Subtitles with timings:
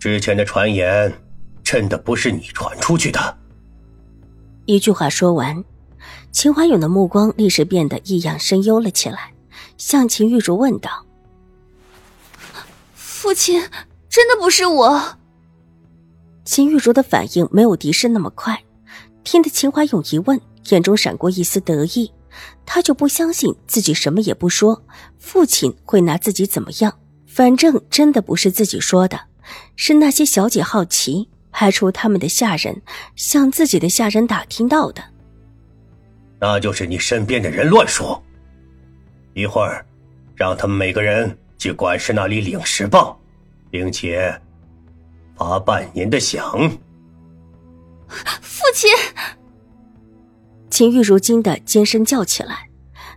[0.00, 1.12] 之前的传言，
[1.62, 3.38] 真的不是你传出去的。
[4.64, 5.62] 一句话说完，
[6.32, 9.34] 秦怀勇的目光立时变得异样深幽了起来，
[9.76, 11.04] 向秦玉茹问道
[12.94, 13.60] ：“父亲，
[14.08, 15.18] 真的不是我？”
[16.46, 18.64] 秦玉茹的反应没有狄氏那么快，
[19.22, 20.40] 听得秦怀勇一问，
[20.70, 22.10] 眼中闪过一丝得意，
[22.64, 24.82] 他就不相信自己什么也不说，
[25.18, 26.98] 父亲会拿自己怎么样。
[27.26, 29.20] 反正真的不是自己说的。
[29.82, 32.82] 是那些小姐好奇，派出他们的下人
[33.16, 35.02] 向自己的下人打听到的。
[36.38, 38.22] 那就是你身边的人乱说。
[39.32, 39.82] 一会儿，
[40.36, 43.16] 让他们每个人去管事那里领十棒，
[43.70, 44.38] 并且
[45.34, 46.70] 罚半年的饷。
[48.42, 48.90] 父亲，
[50.68, 52.68] 秦玉如惊的尖声叫起来，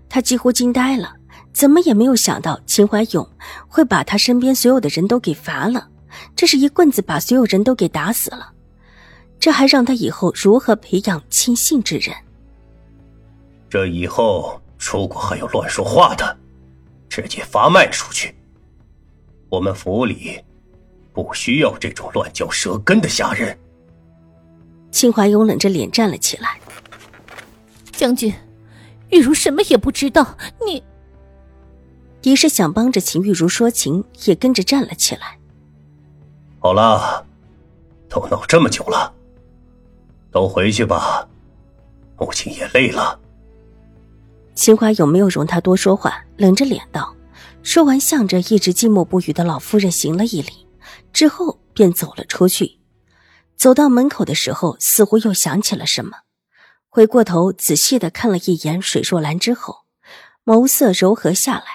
[0.08, 1.14] 他几乎惊呆了，
[1.52, 3.30] 怎么也没有想到秦怀勇
[3.68, 5.90] 会把他身边所有的人都给罚了。
[6.36, 8.52] 这是一棍子把所有人都给打死了，
[9.39, 12.16] 这还让他以后如何培养亲信之人？
[13.69, 16.38] 这以后如果还有乱说话的，
[17.09, 18.36] 直接发卖出去。
[19.50, 20.39] 我们府里
[21.14, 23.58] 不需要这种乱嚼舌根的下人。
[24.91, 26.59] 秦怀勇冷着脸站了起来
[27.91, 28.34] ：“将军，
[29.09, 30.38] 玉茹什么也不知道。
[30.66, 30.84] 你……”
[32.22, 35.38] 狄氏想帮着秦玉茹说情，也跟着站了起来。
[36.64, 37.25] 好了，
[38.08, 39.14] 都闹这么久了，
[40.31, 41.28] 都回去吧。
[42.17, 43.19] 母亲也累了。
[44.56, 47.13] 秦怀有没有容他多说话，冷着脸道
[47.63, 50.66] ：“说完，向着一直寂寞不语的老夫人行了一礼，
[51.12, 52.79] 之后便走了出去。
[53.57, 56.19] 走到门口的时候，似乎又想起了什么，
[56.88, 59.79] 回过头仔细的看了一眼水若兰之后，
[60.46, 61.66] 眸色柔和下来。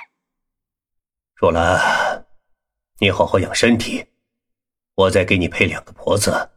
[1.34, 2.24] 若兰，
[3.00, 4.06] 你好好养身体。”
[4.98, 6.50] 我再给你配两个婆子，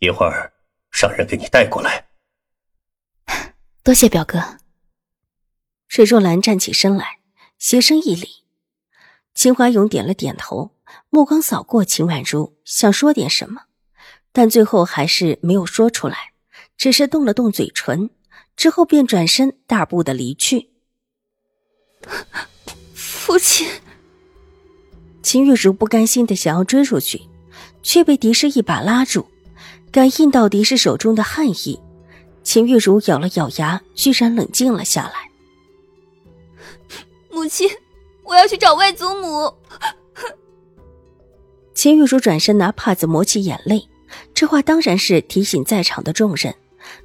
[0.00, 0.52] 一会儿
[0.90, 2.08] 让人给你带过来。
[3.84, 4.58] 多谢表哥。
[5.86, 7.20] 水若兰站起身来，
[7.58, 8.42] 斜身一礼。
[9.34, 10.72] 秦怀勇点了点头，
[11.10, 13.66] 目光扫过秦婉如，想说点什么，
[14.32, 16.32] 但最后还是没有说出来，
[16.76, 18.10] 只是动了动嘴唇，
[18.56, 20.70] 之后便转身大步的离去。
[22.94, 23.68] 父亲，
[25.22, 27.29] 秦玉茹不甘心的想要追出去。
[27.82, 29.26] 却被狄氏一把拉住，
[29.90, 31.80] 感应到狄氏手中的汗意，
[32.42, 35.30] 秦玉茹咬了咬牙，居然冷静了下来。
[37.30, 37.68] 母亲，
[38.24, 39.52] 我要去找外祖母。
[41.74, 43.88] 秦玉茹转身拿帕子抹起眼泪，
[44.34, 46.54] 这话当然是提醒在场的众人，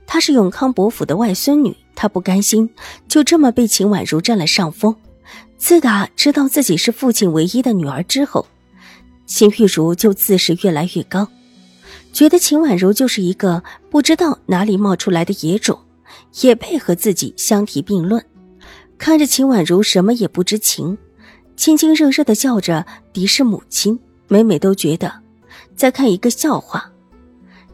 [0.06, 2.70] 她是永康伯府的外孙女，她不甘心
[3.08, 4.96] 就这么被秦婉如占了上风。
[5.58, 8.46] 自打知道自己是父亲唯一的女儿之后。
[9.26, 11.28] 秦玉茹就自视越来越高，
[12.14, 15.80] 觉得秦婉如就是一个不知道哪里冒出来的野种，
[16.42, 18.24] 也配合自己相提并论。
[18.98, 20.98] 看着秦婉如什么也不知情，
[21.58, 25.12] 亲亲热热的叫着敌视母亲，每每都觉得
[25.76, 26.92] 在看一个笑话。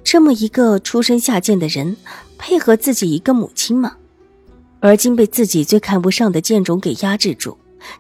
[0.04, 1.96] 这么一个出身下贱的人，
[2.38, 3.98] 配合自己一个母亲吗？
[4.80, 7.56] 而今被自己最看不上的贱种给压制住，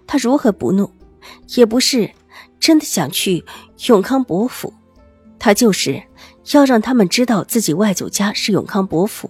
[0.07, 0.89] 他如何不怒？
[1.55, 2.09] 也不是。
[2.61, 3.43] 真的想去
[3.87, 4.71] 永康伯府，
[5.39, 6.01] 他就是
[6.53, 9.29] 要让他们知道自己外祖家是永康伯府，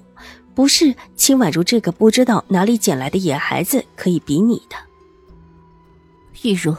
[0.53, 4.75] 不是秦婉如这个不知道哪里捡来的野孩子可以比拟的。
[6.43, 6.75] 玉茹，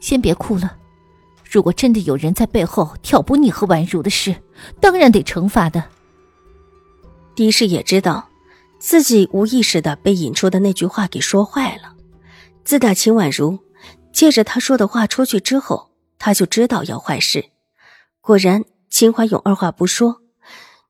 [0.00, 0.74] 先别哭了。
[1.44, 4.34] 如果真的有人在背后挑拨你和婉如的事，
[4.80, 5.84] 当然得惩罚的。
[7.34, 8.26] 狄氏也知道
[8.78, 11.94] 自己无意识的被引出的那句话给说坏了。
[12.64, 13.58] 自打秦婉如
[14.12, 15.89] 借着他说的话出去之后。
[16.20, 17.46] 他就知道要坏事，
[18.20, 20.20] 果然，秦怀勇二话不说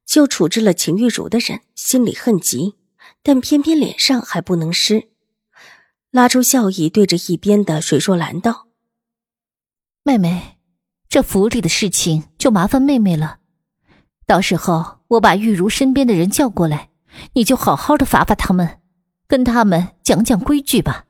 [0.05, 2.75] 就处置了秦玉茹的人，心里恨极，
[3.23, 5.09] 但偏偏脸上还不能失，
[6.11, 8.67] 拉出笑意，对着一边的水若兰道
[10.03, 10.59] ：“妹妹，
[11.09, 13.38] 这府里的事情就麻烦妹妹了，
[14.27, 16.91] 到时候我把玉茹身边的人叫过来，
[17.35, 18.81] 你就好好的罚罚他们，
[19.29, 21.05] 跟他们讲讲规矩吧。”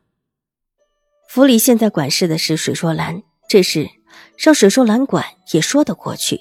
[1.27, 3.89] 府里现在管事的是水若兰，这事。
[4.41, 5.23] 让水若兰管
[5.53, 6.41] 也说得过去，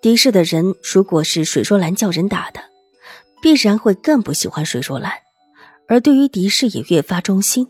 [0.00, 2.60] 敌视的人如果是水若兰叫人打的，
[3.42, 5.12] 必然会更不喜欢水若兰，
[5.88, 7.68] 而对于敌视也越发忠心。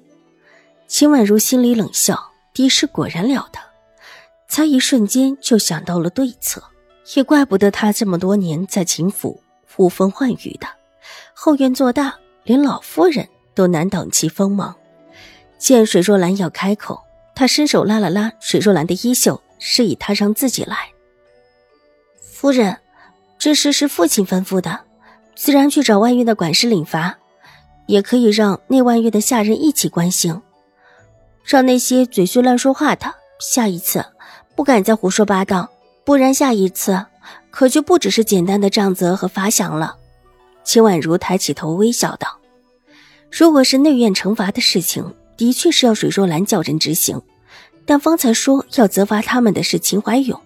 [0.86, 3.58] 秦婉如心里冷笑，敌视果然了得，
[4.48, 6.62] 才一瞬间就想到了对策，
[7.16, 9.42] 也怪不得他这么多年在秦府
[9.74, 10.68] 呼风唤雨的，
[11.34, 12.14] 后院做大，
[12.44, 14.76] 连老夫人都难挡其锋芒。
[15.58, 17.02] 见水若兰要开口，
[17.34, 20.76] 他伸手拉了拉水若兰的衣袖，示意他让自己来。
[22.20, 22.76] 夫人，
[23.38, 24.80] 这事是父亲吩咐的，
[25.34, 27.18] 自然去找外院的管事领罚，
[27.86, 30.40] 也可以让内外院的下人一起关心，
[31.44, 34.04] 让那些嘴碎乱说话的下一次
[34.54, 35.68] 不敢再胡说八道，
[36.04, 37.04] 不然下一次
[37.50, 39.96] 可就不只是简单的杖责和罚饷了。
[40.64, 42.38] 秦婉如抬起头微笑道
[43.30, 47.22] ：“如果是内院惩罚的事情。”的确是要水若兰叫人执行，
[47.88, 50.38] 但方才说要责罚他们的是秦怀勇，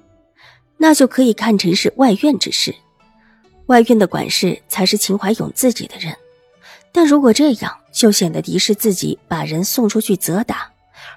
[0.76, 2.72] 那就可以看成是外院之事。
[3.66, 6.16] 外院的管事才是秦怀勇自己的人，
[6.92, 10.70] 但如果这样，就显得狄氏自己把人送出去责打，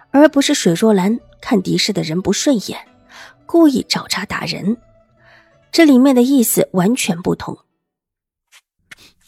[0.09, 2.79] 而不是水若兰看狄氏的人不顺眼，
[3.45, 4.77] 故意找茬打人。
[5.71, 7.59] 这里面的意思完全不同。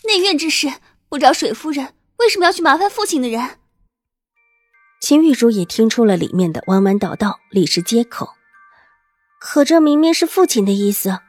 [0.06, 0.68] 内院之事
[1.10, 3.48] 不找水夫人，为什么要去麻烦父亲的人？
[5.00, 8.30] 秦玉茹也听出了里面的弯弯道道，立时接口
[9.40, 11.20] ：“可这明明是父亲的意思，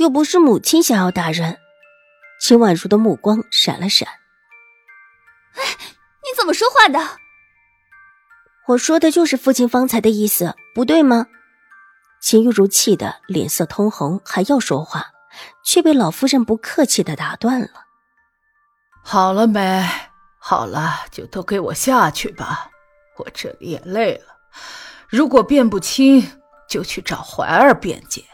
[0.00, 1.58] 又不是母亲想要打人。”
[2.40, 4.08] 秦婉如的目光闪了闪
[5.56, 7.18] ：“哎，你怎么说话的？
[8.68, 11.26] 我说的就是父亲方才的意思，不对吗？”
[12.20, 15.08] 秦玉茹气得脸色通红，还要说话，
[15.64, 17.68] 却被老夫人不客气的打断了
[19.04, 19.86] ：“好了没？
[20.38, 22.70] 好了，就都给我下去吧。”
[23.18, 24.34] 我这里也累了，
[25.08, 26.26] 如果辩不清，
[26.68, 28.24] 就去找怀儿辩解。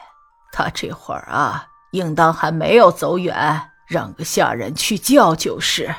[0.53, 5.95] 他这会儿啊，应当还没有走远，让个下人去叫就是。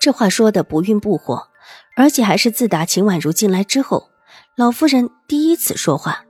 [0.00, 1.48] 这话说的不愠不火，
[1.96, 4.10] 而且还是自打秦婉如进来之后，
[4.56, 6.24] 老夫人第一次说话。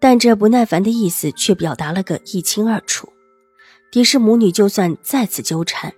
[0.00, 3.12] 但这不耐烦的意思却表达了个一清二楚。
[3.90, 5.92] 狄氏母女就算再次纠缠，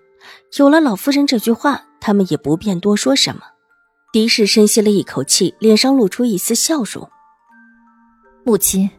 [0.58, 3.42] 有了老夫人这句话，他们也不便多说什么。
[4.12, 7.08] 狄氏深吸了一口气，脸上露出一丝笑容。
[8.44, 8.90] 母亲，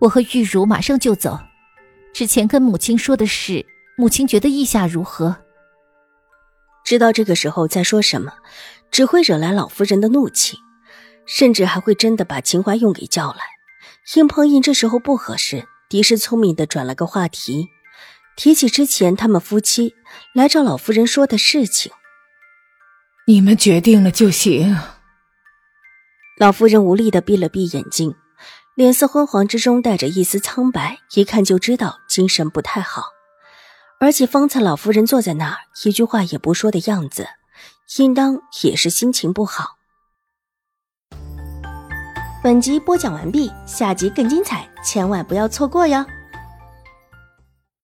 [0.00, 1.38] 我和玉茹马上就走。
[2.12, 3.64] 之前跟母亲说的事，
[3.96, 5.36] 母亲觉得意下如何？
[6.84, 8.32] 知道这个时候再说什么，
[8.90, 10.56] 只会惹来老夫人的怒气，
[11.24, 13.38] 甚至还会真的把秦怀用给叫来。
[14.16, 15.68] 硬碰硬这时候不合适。
[15.88, 17.68] 狄氏聪明的转了个话题，
[18.36, 19.94] 提起之前他们夫妻
[20.34, 21.92] 来找老夫人说的事情。
[23.28, 24.74] 你们决定了就行。
[26.38, 28.14] 老夫人无力的闭了闭眼睛，
[28.74, 33.02] 脸色昏黄之中带着一丝苍白，一看就知道精神不太好。
[34.00, 37.28] 而且方才老夫人坐在那儿，一句话也不说的样子，
[37.98, 39.76] 应当也是心情不好。
[42.42, 46.02] 本集播讲完毕，下集更精彩，千万不要错过哟。